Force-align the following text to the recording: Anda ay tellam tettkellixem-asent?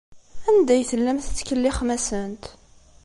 Anda 0.49 0.71
ay 0.75 0.83
tellam 0.91 1.19
tettkellixem-asent? 1.21 2.43